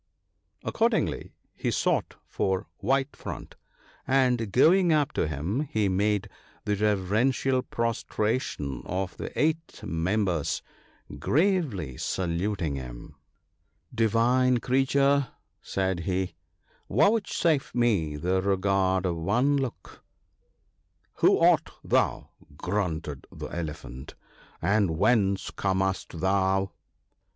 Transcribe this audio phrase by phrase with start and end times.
[0.63, 3.53] Accordingly, he sought for' White front,'
[4.07, 6.27] and, going up to him, he made
[6.65, 10.63] the reverential prostration of the eight members
[11.09, 13.13] (44), gravely saluting him.
[13.13, 13.19] i
[13.93, 14.13] THE WINNING OF FRIENDS.
[14.13, 15.27] 5 1' Divine creature,'
[15.61, 16.33] said he,
[16.63, 20.03] * vouchsafe me the regard of one look/'
[21.19, 24.15] Who art thou?' grunted the Elephant,'
[24.63, 26.71] and whence comest thou